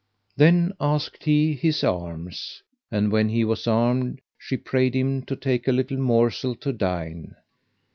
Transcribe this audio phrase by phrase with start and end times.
[0.35, 2.63] Then asked he his arms.
[2.89, 7.35] And when he was armed she prayed him to take a little morsel to dine.